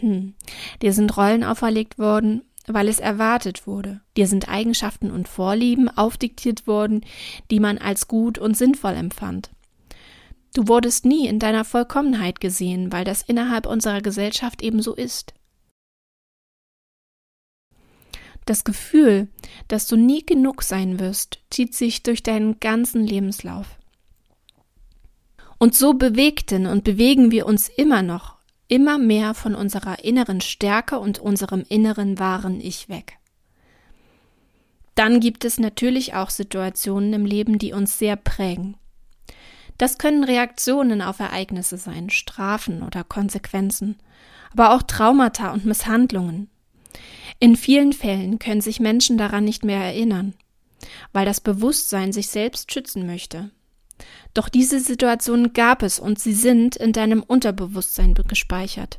Hm. 0.00 0.34
Dir 0.82 0.92
sind 0.92 1.16
Rollen 1.16 1.44
auferlegt 1.44 1.98
worden, 1.98 2.42
weil 2.66 2.88
es 2.88 2.98
erwartet 2.98 3.66
wurde. 3.66 4.00
Dir 4.16 4.26
sind 4.26 4.48
Eigenschaften 4.48 5.10
und 5.10 5.28
Vorlieben 5.28 5.88
aufdiktiert 5.88 6.66
worden, 6.66 7.04
die 7.50 7.60
man 7.60 7.78
als 7.78 8.08
gut 8.08 8.38
und 8.38 8.56
sinnvoll 8.56 8.94
empfand. 8.94 9.50
Du 10.54 10.68
wurdest 10.68 11.04
nie 11.04 11.26
in 11.26 11.38
deiner 11.38 11.64
Vollkommenheit 11.64 12.40
gesehen, 12.40 12.92
weil 12.92 13.04
das 13.04 13.22
innerhalb 13.22 13.66
unserer 13.66 14.00
Gesellschaft 14.00 14.62
ebenso 14.62 14.94
ist. 14.94 15.34
Das 18.46 18.64
Gefühl, 18.64 19.28
dass 19.68 19.86
du 19.86 19.96
nie 19.96 20.24
genug 20.24 20.62
sein 20.62 20.98
wirst, 20.98 21.40
zieht 21.50 21.74
sich 21.74 22.02
durch 22.02 22.22
deinen 22.22 22.58
ganzen 22.60 23.06
Lebenslauf. 23.06 23.66
Und 25.58 25.74
so 25.74 25.94
bewegten 25.94 26.66
und 26.66 26.84
bewegen 26.84 27.30
wir 27.30 27.46
uns 27.46 27.68
immer 27.68 28.02
noch 28.02 28.36
immer 28.68 28.98
mehr 28.98 29.34
von 29.34 29.54
unserer 29.54 30.04
inneren 30.04 30.40
Stärke 30.40 30.98
und 30.98 31.18
unserem 31.18 31.64
inneren 31.68 32.18
wahren 32.18 32.60
Ich 32.60 32.88
weg. 32.88 33.18
Dann 34.94 35.20
gibt 35.20 35.44
es 35.44 35.58
natürlich 35.58 36.14
auch 36.14 36.30
Situationen 36.30 37.12
im 37.12 37.26
Leben, 37.26 37.58
die 37.58 37.72
uns 37.72 37.98
sehr 37.98 38.16
prägen. 38.16 38.76
Das 39.78 39.98
können 39.98 40.24
Reaktionen 40.24 41.02
auf 41.02 41.20
Ereignisse 41.20 41.76
sein, 41.76 42.08
Strafen 42.08 42.82
oder 42.82 43.04
Konsequenzen, 43.04 43.98
aber 44.52 44.74
auch 44.74 44.82
Traumata 44.82 45.52
und 45.52 45.66
Misshandlungen. 45.66 46.48
In 47.38 47.56
vielen 47.56 47.92
Fällen 47.92 48.38
können 48.38 48.62
sich 48.62 48.80
Menschen 48.80 49.18
daran 49.18 49.44
nicht 49.44 49.64
mehr 49.64 49.80
erinnern, 49.80 50.34
weil 51.12 51.26
das 51.26 51.40
Bewusstsein 51.40 52.12
sich 52.12 52.28
selbst 52.28 52.72
schützen 52.72 53.06
möchte. 53.06 53.50
Doch 54.34 54.48
diese 54.48 54.80
Situationen 54.80 55.52
gab 55.52 55.82
es 55.82 55.98
und 55.98 56.18
sie 56.18 56.34
sind 56.34 56.76
in 56.76 56.92
deinem 56.92 57.22
Unterbewusstsein 57.22 58.14
gespeichert. 58.14 58.98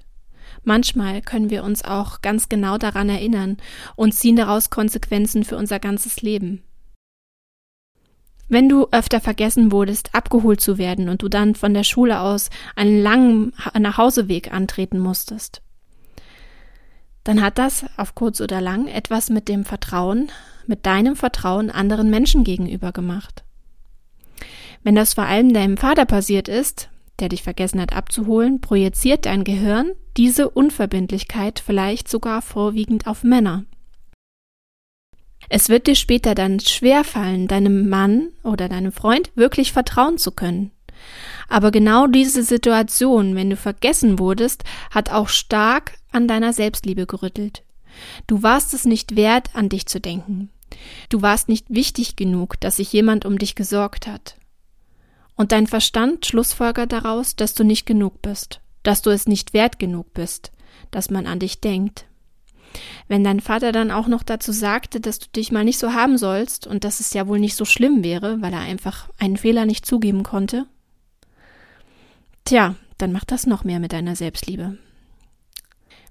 Manchmal 0.63 1.21
können 1.21 1.49
wir 1.49 1.63
uns 1.63 1.83
auch 1.83 2.21
ganz 2.21 2.49
genau 2.49 2.77
daran 2.77 3.09
erinnern 3.09 3.57
und 3.95 4.13
ziehen 4.13 4.35
daraus 4.35 4.69
Konsequenzen 4.69 5.43
für 5.43 5.57
unser 5.57 5.79
ganzes 5.79 6.21
Leben. 6.21 6.63
Wenn 8.49 8.69
du 8.69 8.87
öfter 8.91 9.19
vergessen 9.19 9.71
wurdest, 9.71 10.15
abgeholt 10.15 10.61
zu 10.61 10.77
werden 10.77 11.09
und 11.09 11.21
du 11.21 11.27
dann 11.27 11.53
von 11.53 11.73
der 11.73 11.83
Schule 11.83 12.21
aus 12.21 12.49
einen 12.75 13.01
langen 13.01 13.53
Nachhauseweg 13.77 14.53
antreten 14.53 14.99
musstest, 14.99 15.61
dann 17.27 17.41
hat 17.41 17.57
das 17.57 17.83
auf 17.97 18.15
kurz 18.15 18.39
oder 18.39 18.61
lang 18.61 18.87
etwas 18.87 19.29
mit 19.29 19.49
dem 19.49 19.65
Vertrauen, 19.65 20.31
mit 20.65 20.85
deinem 20.85 21.17
Vertrauen 21.17 21.69
anderen 21.69 22.09
Menschen 22.09 22.45
gegenüber 22.45 22.93
gemacht. 22.93 23.43
Wenn 24.83 24.95
das 24.95 25.15
vor 25.15 25.25
allem 25.25 25.51
deinem 25.51 25.75
Vater 25.75 26.05
passiert 26.05 26.47
ist, 26.47 26.87
der 27.19 27.27
dich 27.27 27.43
vergessen 27.43 27.81
hat 27.81 27.93
abzuholen, 27.93 28.61
projiziert 28.61 29.25
dein 29.25 29.43
Gehirn 29.43 29.91
diese 30.15 30.49
Unverbindlichkeit 30.49 31.59
vielleicht 31.59 32.07
sogar 32.07 32.41
vorwiegend 32.41 33.07
auf 33.07 33.25
Männer. 33.25 33.65
Es 35.49 35.67
wird 35.67 35.87
dir 35.87 35.95
später 35.95 36.33
dann 36.33 36.61
schwer 36.61 37.03
fallen, 37.03 37.49
deinem 37.49 37.89
Mann 37.89 38.29
oder 38.43 38.69
deinem 38.69 38.93
Freund 38.93 39.31
wirklich 39.35 39.73
vertrauen 39.73 40.17
zu 40.17 40.31
können. 40.31 40.71
Aber 41.49 41.71
genau 41.71 42.07
diese 42.07 42.43
Situation, 42.43 43.35
wenn 43.35 43.49
du 43.49 43.57
vergessen 43.57 44.17
wurdest, 44.17 44.63
hat 44.91 45.11
auch 45.11 45.27
stark 45.27 45.93
an 46.17 46.27
deiner 46.27 46.51
Selbstliebe 46.51 47.05
gerüttelt. 47.05 47.63
Du 48.27 48.43
warst 48.43 48.73
es 48.73 48.85
nicht 48.85 49.15
wert, 49.15 49.51
an 49.53 49.69
dich 49.69 49.85
zu 49.85 50.01
denken. 50.01 50.49
Du 51.09 51.21
warst 51.21 51.47
nicht 51.47 51.67
wichtig 51.69 52.15
genug, 52.15 52.59
dass 52.59 52.75
sich 52.75 52.91
jemand 52.91 53.23
um 53.23 53.37
dich 53.37 53.55
gesorgt 53.55 54.07
hat. 54.07 54.35
Und 55.35 55.51
dein 55.51 55.67
Verstand 55.67 56.25
schlussfolgert 56.25 56.91
daraus, 56.91 57.35
dass 57.35 57.53
du 57.53 57.63
nicht 57.63 57.85
genug 57.85 58.21
bist, 58.21 58.59
dass 58.83 59.01
du 59.01 59.11
es 59.11 59.27
nicht 59.27 59.53
wert 59.53 59.79
genug 59.79 60.13
bist, 60.13 60.51
dass 60.91 61.09
man 61.09 61.27
an 61.27 61.39
dich 61.39 61.61
denkt. 61.61 62.05
Wenn 63.07 63.23
dein 63.23 63.39
Vater 63.39 63.71
dann 63.71 63.91
auch 63.91 64.07
noch 64.07 64.23
dazu 64.23 64.51
sagte, 64.51 64.99
dass 64.99 65.19
du 65.19 65.27
dich 65.35 65.51
mal 65.51 65.63
nicht 65.63 65.79
so 65.79 65.93
haben 65.93 66.17
sollst 66.17 66.67
und 66.67 66.83
dass 66.83 66.99
es 66.99 67.13
ja 67.13 67.27
wohl 67.27 67.39
nicht 67.39 67.55
so 67.55 67.65
schlimm 67.65 68.03
wäre, 68.03 68.41
weil 68.41 68.51
er 68.51 68.59
einfach 68.59 69.09
einen 69.17 69.37
Fehler 69.37 69.65
nicht 69.65 69.85
zugeben 69.85 70.23
konnte, 70.23 70.65
tja, 72.43 72.75
dann 72.97 73.11
macht 73.11 73.31
das 73.31 73.45
noch 73.47 73.63
mehr 73.63 73.79
mit 73.79 73.93
deiner 73.93 74.15
Selbstliebe. 74.15 74.77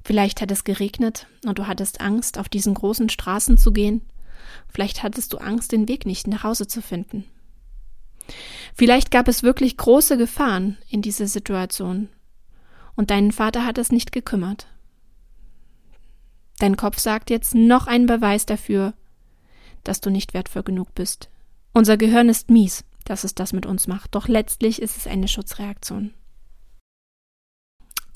Vielleicht 0.06 0.40
hat 0.40 0.52
es 0.52 0.62
geregnet 0.62 1.26
und 1.44 1.58
du 1.58 1.66
hattest 1.66 2.00
Angst, 2.00 2.38
auf 2.38 2.48
diesen 2.48 2.74
großen 2.74 3.08
Straßen 3.08 3.56
zu 3.56 3.72
gehen. 3.72 4.02
Vielleicht 4.68 5.02
hattest 5.02 5.32
du 5.32 5.38
Angst, 5.38 5.72
den 5.72 5.88
Weg 5.88 6.06
nicht 6.06 6.28
nach 6.28 6.44
Hause 6.44 6.68
zu 6.68 6.80
finden. 6.80 7.24
Vielleicht 8.72 9.10
gab 9.10 9.26
es 9.26 9.42
wirklich 9.42 9.76
große 9.76 10.16
Gefahren 10.16 10.78
in 10.88 11.02
dieser 11.02 11.26
Situation 11.26 12.08
und 12.94 13.10
deinen 13.10 13.32
Vater 13.32 13.66
hat 13.66 13.78
es 13.78 13.90
nicht 13.90 14.12
gekümmert. 14.12 14.68
Dein 16.60 16.76
Kopf 16.76 17.00
sagt 17.00 17.28
jetzt 17.28 17.56
noch 17.56 17.88
ein 17.88 18.06
Beweis 18.06 18.46
dafür, 18.46 18.94
dass 19.82 20.00
du 20.00 20.10
nicht 20.10 20.34
wertvoll 20.34 20.62
genug 20.62 20.94
bist. 20.94 21.30
Unser 21.72 21.96
Gehirn 21.96 22.28
ist 22.28 22.48
mies, 22.48 22.84
dass 23.04 23.24
es 23.24 23.34
das 23.34 23.52
mit 23.52 23.66
uns 23.66 23.88
macht, 23.88 24.14
doch 24.14 24.28
letztlich 24.28 24.80
ist 24.80 24.96
es 24.96 25.08
eine 25.08 25.26
Schutzreaktion. 25.26 26.14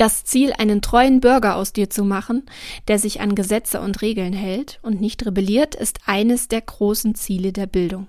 Das 0.01 0.25
Ziel, 0.25 0.55
einen 0.57 0.81
treuen 0.81 1.21
Bürger 1.21 1.57
aus 1.57 1.75
dir 1.75 1.91
zu 1.91 2.05
machen, 2.05 2.47
der 2.89 2.99
sich 2.99 3.21
an 3.21 3.35
Gesetze 3.35 3.83
und 3.83 4.01
Regeln 4.01 4.33
hält 4.33 4.79
und 4.81 4.99
nicht 4.99 5.27
rebelliert, 5.27 5.75
ist 5.75 5.99
eines 6.07 6.49
der 6.49 6.63
großen 6.63 7.15
Ziele 7.15 7.53
der 7.53 7.67
Bildung. 7.67 8.07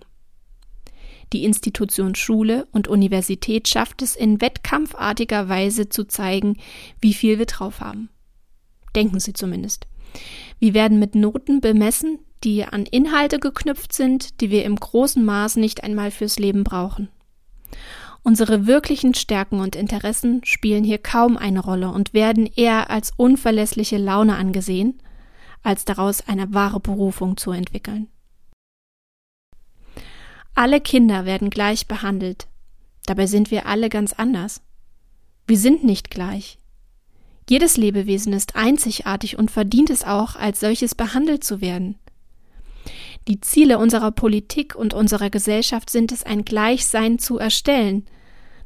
Die 1.33 1.43
Institution 1.43 2.15
Schule 2.15 2.65
und 2.71 2.87
Universität 2.87 3.67
schafft 3.67 4.01
es 4.01 4.15
in 4.15 4.39
wettkampfartiger 4.39 5.49
Weise 5.49 5.89
zu 5.89 6.05
zeigen, 6.05 6.55
wie 7.01 7.13
viel 7.13 7.39
wir 7.39 7.45
drauf 7.45 7.81
haben. 7.81 8.07
Denken 8.95 9.19
Sie 9.19 9.33
zumindest. 9.33 9.85
Wir 10.59 10.73
werden 10.73 10.97
mit 10.97 11.13
Noten 11.13 11.59
bemessen, 11.59 12.19
die 12.45 12.63
an 12.63 12.85
Inhalte 12.85 13.37
geknüpft 13.37 13.91
sind, 13.91 14.39
die 14.39 14.49
wir 14.49 14.63
im 14.63 14.77
großen 14.77 15.25
Maß 15.25 15.57
nicht 15.57 15.83
einmal 15.83 16.11
fürs 16.11 16.39
Leben 16.39 16.63
brauchen. 16.63 17.09
Unsere 18.23 18.67
wirklichen 18.67 19.13
Stärken 19.13 19.59
und 19.59 19.75
Interessen 19.75 20.43
spielen 20.45 20.83
hier 20.83 20.99
kaum 20.99 21.37
eine 21.37 21.59
Rolle 21.59 21.89
und 21.89 22.13
werden 22.13 22.45
eher 22.45 22.89
als 22.89 23.11
unverlässliche 23.17 23.97
Laune 23.97 24.35
angesehen, 24.35 25.01
als 25.63 25.85
daraus 25.85 26.27
eine 26.27 26.53
wahre 26.53 26.79
Berufung 26.79 27.37
zu 27.37 27.51
entwickeln. 27.51 28.07
Alle 30.53 30.81
Kinder 30.81 31.25
werden 31.25 31.49
gleich 31.49 31.87
behandelt, 31.87 32.47
Dabei 33.05 33.27
sind 33.27 33.51
wir 33.51 33.65
alle 33.65 33.89
ganz 33.89 34.13
anders. 34.13 34.61
Wir 35.47 35.57
sind 35.57 35.83
nicht 35.83 36.11
gleich. 36.11 36.59
Jedes 37.49 37.75
Lebewesen 37.75 38.31
ist 38.33 38.55
einzigartig 38.55 39.37
und 39.37 39.51
verdient 39.51 39.89
es 39.89 40.03
auch, 40.03 40.35
als 40.35 40.59
solches 40.59 40.95
behandelt 40.95 41.43
zu 41.43 41.59
werden. 41.59 41.97
Die 43.27 43.39
Ziele 43.39 43.77
unserer 43.77 44.11
Politik 44.11 44.75
und 44.75 44.93
unserer 44.93 45.29
Gesellschaft 45.29 45.89
sind 45.89 46.11
es, 46.11 46.23
ein 46.23 46.43
Gleichsein 46.43 47.19
zu 47.19 47.37
erstellen, 47.37 48.05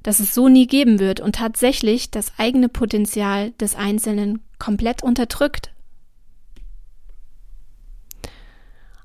das 0.02 0.20
es 0.20 0.34
so 0.34 0.48
nie 0.48 0.68
geben 0.68 1.00
wird 1.00 1.20
und 1.20 1.36
tatsächlich 1.36 2.12
das 2.12 2.32
eigene 2.38 2.70
Potenzial 2.70 3.52
des 3.52 3.76
Einzelnen 3.76 4.42
komplett 4.60 5.04
unterdrückt. 5.04 5.72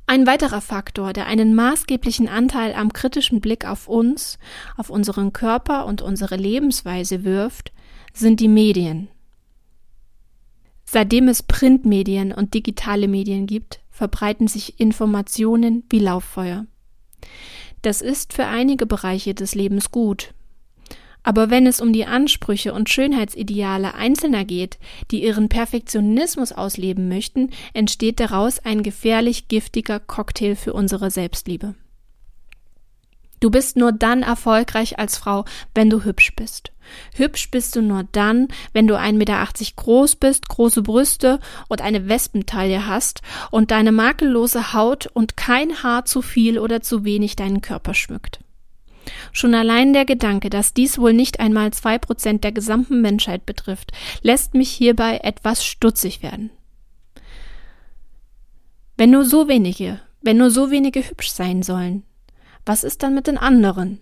Ein 0.06 0.26
weiterer 0.26 0.60
Faktor, 0.60 1.12
der 1.12 1.26
einen 1.26 1.54
maßgeblichen 1.54 2.28
Anteil 2.28 2.74
am 2.74 2.92
kritischen 2.92 3.40
Blick 3.40 3.64
auf 3.64 3.88
uns, 3.88 4.38
auf 4.76 4.90
unseren 4.90 5.32
Körper 5.32 5.86
und 5.86 6.02
unsere 6.02 6.36
Lebensweise 6.36 7.24
wirft, 7.24 7.72
sind 8.12 8.40
die 8.40 8.48
Medien. 8.48 9.08
Seitdem 10.84 11.28
es 11.28 11.44
Printmedien 11.44 12.32
und 12.32 12.54
digitale 12.54 13.06
Medien 13.06 13.46
gibt, 13.46 13.79
verbreiten 14.00 14.48
sich 14.48 14.80
Informationen 14.80 15.84
wie 15.90 15.98
Lauffeuer. 15.98 16.64
Das 17.82 18.00
ist 18.00 18.32
für 18.32 18.46
einige 18.46 18.86
Bereiche 18.86 19.34
des 19.34 19.54
Lebens 19.54 19.90
gut. 19.90 20.32
Aber 21.22 21.50
wenn 21.50 21.66
es 21.66 21.82
um 21.82 21.92
die 21.92 22.06
Ansprüche 22.06 22.72
und 22.72 22.88
Schönheitsideale 22.88 23.92
Einzelner 23.92 24.46
geht, 24.46 24.78
die 25.10 25.22
ihren 25.22 25.50
Perfektionismus 25.50 26.50
ausleben 26.52 27.10
möchten, 27.10 27.50
entsteht 27.74 28.20
daraus 28.20 28.58
ein 28.58 28.82
gefährlich 28.82 29.48
giftiger 29.48 30.00
Cocktail 30.00 30.54
für 30.54 30.72
unsere 30.72 31.10
Selbstliebe. 31.10 31.74
Du 33.40 33.50
bist 33.50 33.76
nur 33.76 33.92
dann 33.92 34.22
erfolgreich 34.22 34.98
als 34.98 35.16
Frau, 35.16 35.46
wenn 35.74 35.88
du 35.88 36.04
hübsch 36.04 36.36
bist. 36.36 36.72
Hübsch 37.14 37.50
bist 37.50 37.74
du 37.74 37.82
nur 37.82 38.04
dann, 38.12 38.48
wenn 38.72 38.86
du 38.86 38.96
1,80 38.96 39.12
Meter 39.14 39.46
groß 39.76 40.16
bist, 40.16 40.48
große 40.48 40.82
Brüste 40.82 41.40
und 41.68 41.80
eine 41.80 42.08
Wespentaille 42.08 42.86
hast 42.86 43.22
und 43.50 43.70
deine 43.70 43.92
makellose 43.92 44.74
Haut 44.74 45.06
und 45.06 45.36
kein 45.36 45.82
Haar 45.82 46.04
zu 46.04 46.20
viel 46.20 46.58
oder 46.58 46.82
zu 46.82 47.04
wenig 47.04 47.36
deinen 47.36 47.62
Körper 47.62 47.94
schmückt. 47.94 48.40
Schon 49.32 49.54
allein 49.54 49.92
der 49.92 50.04
Gedanke, 50.04 50.50
dass 50.50 50.74
dies 50.74 50.98
wohl 50.98 51.14
nicht 51.14 51.40
einmal 51.40 51.72
zwei 51.72 51.98
Prozent 51.98 52.44
der 52.44 52.52
gesamten 52.52 53.00
Menschheit 53.00 53.46
betrifft, 53.46 53.92
lässt 54.22 54.54
mich 54.54 54.70
hierbei 54.70 55.20
etwas 55.22 55.64
stutzig 55.64 56.22
werden. 56.22 56.50
Wenn 58.96 59.10
nur 59.10 59.24
so 59.24 59.48
wenige, 59.48 60.00
wenn 60.20 60.36
nur 60.36 60.50
so 60.50 60.70
wenige 60.70 61.00
hübsch 61.00 61.30
sein 61.30 61.62
sollen, 61.62 62.02
was 62.70 62.84
ist 62.84 63.02
dann 63.02 63.16
mit 63.16 63.26
den 63.26 63.36
anderen? 63.36 63.98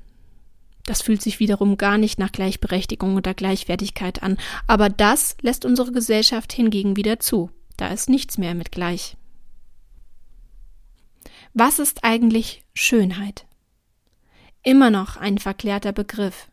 Das 0.85 1.01
fühlt 1.01 1.23
sich 1.23 1.41
wiederum 1.41 1.79
gar 1.79 1.97
nicht 1.97 2.19
nach 2.19 2.31
Gleichberechtigung 2.31 3.17
oder 3.17 3.33
Gleichwertigkeit 3.33 4.23
an, 4.23 4.37
aber 4.67 4.91
das 4.91 5.39
lässt 5.41 5.65
unsere 5.65 5.91
Gesellschaft 5.91 6.53
hingegen 6.53 6.95
wieder 6.95 7.19
zu. 7.19 7.51
Da 7.79 7.89
ist 7.89 8.11
nichts 8.11 8.37
mehr 8.37 8.55
mit 8.55 8.71
gleich. 8.71 9.17
Was 11.55 11.79
ist 11.79 12.05
eigentlich 12.05 12.63
Schönheit? 12.75 13.47
Immer 14.63 14.91
noch 14.91 15.17
ein 15.17 15.39
verklärter 15.39 15.93
Begriff. 15.93 16.51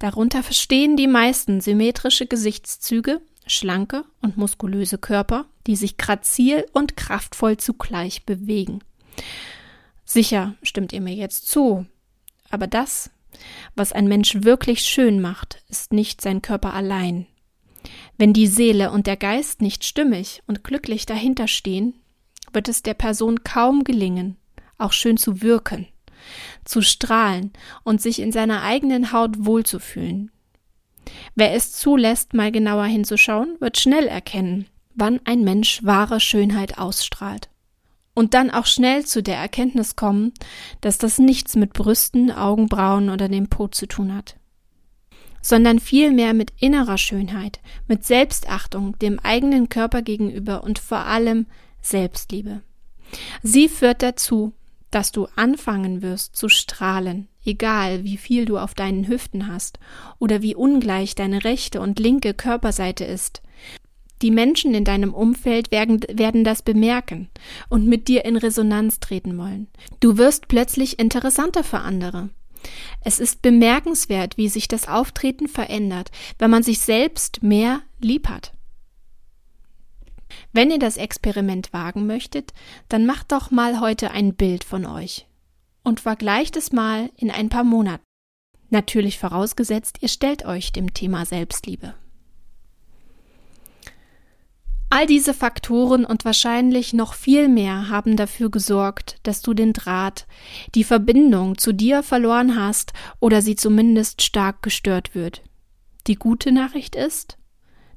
Darunter 0.00 0.42
verstehen 0.42 0.96
die 0.96 1.06
meisten 1.06 1.60
symmetrische 1.60 2.26
Gesichtszüge, 2.26 3.20
schlanke 3.46 4.04
und 4.22 4.36
muskulöse 4.36 4.98
Körper, 4.98 5.46
die 5.68 5.76
sich 5.76 5.98
grazil 5.98 6.66
und 6.72 6.96
kraftvoll 6.96 7.58
zugleich 7.58 8.26
bewegen. 8.26 8.80
Sicher 10.14 10.54
stimmt 10.62 10.92
ihr 10.92 11.00
mir 11.00 11.12
jetzt 11.12 11.48
zu, 11.48 11.86
aber 12.48 12.68
das, 12.68 13.10
was 13.74 13.90
ein 13.92 14.06
Mensch 14.06 14.44
wirklich 14.44 14.82
schön 14.82 15.20
macht, 15.20 15.64
ist 15.68 15.92
nicht 15.92 16.20
sein 16.20 16.40
Körper 16.40 16.72
allein. 16.72 17.26
Wenn 18.16 18.32
die 18.32 18.46
Seele 18.46 18.92
und 18.92 19.08
der 19.08 19.16
Geist 19.16 19.60
nicht 19.60 19.82
stimmig 19.82 20.40
und 20.46 20.62
glücklich 20.62 21.04
dahinter 21.04 21.48
stehen, 21.48 21.94
wird 22.52 22.68
es 22.68 22.84
der 22.84 22.94
Person 22.94 23.42
kaum 23.42 23.82
gelingen, 23.82 24.36
auch 24.78 24.92
schön 24.92 25.16
zu 25.16 25.42
wirken, 25.42 25.88
zu 26.64 26.80
strahlen 26.80 27.52
und 27.82 28.00
sich 28.00 28.20
in 28.20 28.30
seiner 28.30 28.62
eigenen 28.62 29.10
Haut 29.10 29.44
wohlzufühlen. 29.44 30.30
Wer 31.34 31.54
es 31.54 31.72
zulässt, 31.72 32.34
mal 32.34 32.52
genauer 32.52 32.86
hinzuschauen, 32.86 33.56
wird 33.58 33.80
schnell 33.80 34.06
erkennen, 34.06 34.68
wann 34.94 35.18
ein 35.24 35.42
Mensch 35.42 35.82
wahre 35.82 36.20
Schönheit 36.20 36.78
ausstrahlt 36.78 37.48
und 38.14 38.34
dann 38.34 38.50
auch 38.50 38.66
schnell 38.66 39.04
zu 39.04 39.22
der 39.22 39.36
Erkenntnis 39.36 39.96
kommen, 39.96 40.32
dass 40.80 40.98
das 40.98 41.18
nichts 41.18 41.56
mit 41.56 41.72
Brüsten, 41.72 42.30
Augenbrauen 42.30 43.10
oder 43.10 43.28
dem 43.28 43.48
Po 43.48 43.68
zu 43.68 43.86
tun 43.86 44.14
hat, 44.14 44.36
sondern 45.42 45.80
vielmehr 45.80 46.32
mit 46.32 46.52
innerer 46.58 46.98
Schönheit, 46.98 47.60
mit 47.88 48.04
Selbstachtung 48.04 48.98
dem 49.00 49.18
eigenen 49.18 49.68
Körper 49.68 50.02
gegenüber 50.02 50.64
und 50.64 50.78
vor 50.78 51.04
allem 51.06 51.46
Selbstliebe. 51.82 52.62
Sie 53.42 53.68
führt 53.68 54.02
dazu, 54.02 54.52
dass 54.90 55.10
du 55.10 55.26
anfangen 55.34 56.02
wirst 56.02 56.36
zu 56.36 56.48
strahlen, 56.48 57.26
egal 57.44 58.04
wie 58.04 58.16
viel 58.16 58.44
du 58.44 58.58
auf 58.58 58.74
deinen 58.74 59.08
Hüften 59.08 59.48
hast 59.48 59.80
oder 60.20 60.40
wie 60.40 60.54
ungleich 60.54 61.16
deine 61.16 61.42
rechte 61.42 61.80
und 61.80 61.98
linke 61.98 62.32
Körperseite 62.32 63.04
ist, 63.04 63.42
die 64.22 64.30
Menschen 64.30 64.74
in 64.74 64.84
deinem 64.84 65.12
Umfeld 65.12 65.70
werden, 65.70 66.00
werden 66.10 66.44
das 66.44 66.62
bemerken 66.62 67.30
und 67.68 67.86
mit 67.86 68.08
dir 68.08 68.24
in 68.24 68.36
Resonanz 68.36 69.00
treten 69.00 69.36
wollen. 69.38 69.68
Du 70.00 70.16
wirst 70.16 70.48
plötzlich 70.48 70.98
interessanter 70.98 71.64
für 71.64 71.80
andere. 71.80 72.30
Es 73.00 73.18
ist 73.18 73.42
bemerkenswert, 73.42 74.38
wie 74.38 74.48
sich 74.48 74.68
das 74.68 74.88
Auftreten 74.88 75.48
verändert, 75.48 76.10
wenn 76.38 76.50
man 76.50 76.62
sich 76.62 76.80
selbst 76.80 77.42
mehr 77.42 77.82
lieb 78.00 78.28
hat. 78.28 78.52
Wenn 80.52 80.70
ihr 80.70 80.78
das 80.78 80.96
Experiment 80.96 81.72
wagen 81.72 82.06
möchtet, 82.06 82.52
dann 82.88 83.06
macht 83.06 83.32
doch 83.32 83.50
mal 83.50 83.80
heute 83.80 84.10
ein 84.10 84.34
Bild 84.34 84.64
von 84.64 84.86
euch 84.86 85.26
und 85.82 86.00
vergleicht 86.00 86.56
es 86.56 86.72
mal 86.72 87.10
in 87.16 87.30
ein 87.30 87.48
paar 87.48 87.64
Monaten. 87.64 88.04
Natürlich 88.70 89.18
vorausgesetzt, 89.18 89.98
ihr 90.00 90.08
stellt 90.08 90.44
euch 90.44 90.72
dem 90.72 90.94
Thema 90.94 91.26
Selbstliebe. 91.26 91.94
All 94.96 95.06
diese 95.06 95.34
Faktoren 95.34 96.04
und 96.04 96.24
wahrscheinlich 96.24 96.92
noch 96.92 97.14
viel 97.14 97.48
mehr 97.48 97.88
haben 97.88 98.16
dafür 98.16 98.48
gesorgt, 98.48 99.18
dass 99.24 99.42
du 99.42 99.52
den 99.52 99.72
Draht, 99.72 100.28
die 100.76 100.84
Verbindung 100.84 101.58
zu 101.58 101.72
dir 101.72 102.04
verloren 102.04 102.54
hast 102.54 102.92
oder 103.18 103.42
sie 103.42 103.56
zumindest 103.56 104.22
stark 104.22 104.62
gestört 104.62 105.16
wird. 105.16 105.42
Die 106.06 106.14
gute 106.14 106.52
Nachricht 106.52 106.94
ist, 106.94 107.38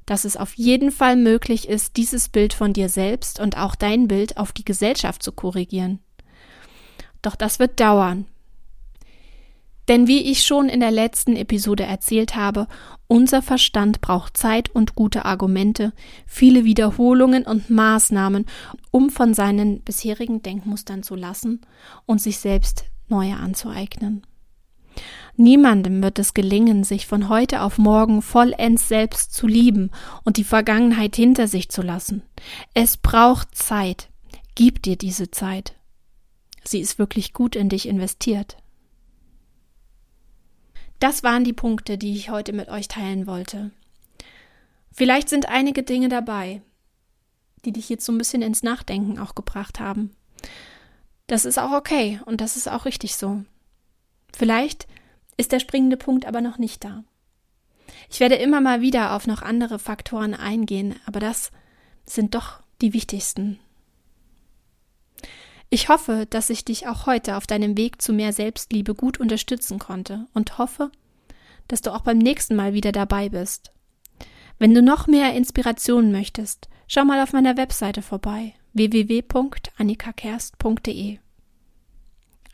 dass 0.06 0.24
es 0.24 0.36
auf 0.36 0.54
jeden 0.54 0.90
Fall 0.90 1.14
möglich 1.14 1.68
ist, 1.68 1.96
dieses 1.96 2.28
Bild 2.30 2.52
von 2.52 2.72
dir 2.72 2.88
selbst 2.88 3.38
und 3.38 3.56
auch 3.56 3.76
dein 3.76 4.08
Bild 4.08 4.36
auf 4.36 4.50
die 4.50 4.64
Gesellschaft 4.64 5.22
zu 5.22 5.30
korrigieren. 5.30 6.00
Doch 7.22 7.36
das 7.36 7.60
wird 7.60 7.78
dauern, 7.78 8.26
denn 9.88 10.06
wie 10.06 10.30
ich 10.30 10.44
schon 10.44 10.68
in 10.68 10.80
der 10.80 10.90
letzten 10.90 11.34
Episode 11.34 11.84
erzählt 11.84 12.36
habe, 12.36 12.66
unser 13.06 13.40
Verstand 13.40 14.00
braucht 14.00 14.36
Zeit 14.36 14.68
und 14.68 14.94
gute 14.94 15.24
Argumente, 15.24 15.92
viele 16.26 16.64
Wiederholungen 16.64 17.44
und 17.44 17.70
Maßnahmen, 17.70 18.44
um 18.90 19.08
von 19.08 19.32
seinen 19.32 19.80
bisherigen 19.80 20.42
Denkmustern 20.42 21.02
zu 21.02 21.14
lassen 21.14 21.62
und 22.04 22.20
sich 22.20 22.38
selbst 22.38 22.84
neue 23.08 23.36
anzueignen. 23.36 24.22
Niemandem 25.36 26.02
wird 26.02 26.18
es 26.18 26.34
gelingen, 26.34 26.84
sich 26.84 27.06
von 27.06 27.28
heute 27.28 27.62
auf 27.62 27.78
morgen 27.78 28.22
vollends 28.22 28.88
selbst 28.88 29.32
zu 29.32 29.46
lieben 29.46 29.90
und 30.24 30.36
die 30.36 30.44
Vergangenheit 30.44 31.14
hinter 31.14 31.46
sich 31.46 31.68
zu 31.68 31.80
lassen. 31.80 32.22
Es 32.74 32.96
braucht 32.96 33.54
Zeit. 33.54 34.08
Gib 34.56 34.82
dir 34.82 34.96
diese 34.96 35.30
Zeit. 35.30 35.74
Sie 36.64 36.80
ist 36.80 36.98
wirklich 36.98 37.32
gut 37.32 37.54
in 37.54 37.68
dich 37.68 37.88
investiert. 37.88 38.56
Das 40.98 41.22
waren 41.22 41.44
die 41.44 41.52
Punkte, 41.52 41.96
die 41.98 42.14
ich 42.16 42.30
heute 42.30 42.52
mit 42.52 42.68
euch 42.68 42.88
teilen 42.88 43.26
wollte. 43.26 43.70
Vielleicht 44.92 45.28
sind 45.28 45.48
einige 45.48 45.82
Dinge 45.82 46.08
dabei, 46.08 46.60
die 47.64 47.72
dich 47.72 47.88
jetzt 47.88 48.04
so 48.04 48.12
ein 48.12 48.18
bisschen 48.18 48.42
ins 48.42 48.62
Nachdenken 48.62 49.18
auch 49.18 49.34
gebracht 49.34 49.78
haben. 49.78 50.10
Das 51.28 51.44
ist 51.44 51.58
auch 51.58 51.72
okay 51.72 52.20
und 52.24 52.40
das 52.40 52.56
ist 52.56 52.68
auch 52.68 52.84
richtig 52.84 53.16
so. 53.16 53.44
Vielleicht 54.34 54.88
ist 55.36 55.52
der 55.52 55.60
springende 55.60 55.96
Punkt 55.96 56.26
aber 56.26 56.40
noch 56.40 56.58
nicht 56.58 56.82
da. 56.84 57.04
Ich 58.10 58.20
werde 58.20 58.36
immer 58.36 58.60
mal 58.60 58.80
wieder 58.80 59.14
auf 59.14 59.26
noch 59.26 59.42
andere 59.42 59.78
Faktoren 59.78 60.34
eingehen, 60.34 60.96
aber 61.06 61.20
das 61.20 61.52
sind 62.04 62.34
doch 62.34 62.60
die 62.80 62.92
wichtigsten. 62.92 63.58
Ich 65.70 65.88
hoffe, 65.88 66.26
dass 66.30 66.50
ich 66.50 66.64
dich 66.64 66.88
auch 66.88 67.06
heute 67.06 67.36
auf 67.36 67.46
deinem 67.46 67.76
Weg 67.76 68.00
zu 68.00 68.12
mehr 68.12 68.32
Selbstliebe 68.32 68.94
gut 68.94 69.20
unterstützen 69.20 69.78
konnte 69.78 70.26
und 70.32 70.58
hoffe, 70.58 70.90
dass 71.68 71.82
du 71.82 71.94
auch 71.94 72.00
beim 72.00 72.18
nächsten 72.18 72.56
Mal 72.56 72.72
wieder 72.72 72.90
dabei 72.92 73.28
bist. 73.28 73.70
Wenn 74.58 74.74
du 74.74 74.82
noch 74.82 75.06
mehr 75.06 75.34
Inspiration 75.34 76.10
möchtest, 76.10 76.68
schau 76.86 77.04
mal 77.04 77.22
auf 77.22 77.32
meiner 77.32 77.56
Webseite 77.56 78.02
vorbei 78.02 78.54
www.annikakerst.de. 78.72 81.18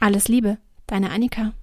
Alles 0.01 0.29
Liebe, 0.29 0.59
deine 0.87 1.11
Annika. 1.11 1.55